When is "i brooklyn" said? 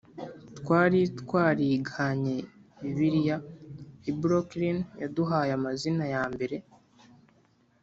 4.09-4.77